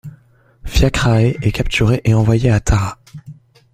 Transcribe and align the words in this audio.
Fiachrae 0.65 1.37
est 1.43 1.51
capturé 1.51 2.01
et 2.05 2.15
envoyé 2.15 2.49
à 2.49 2.59
Tara. 2.59 2.97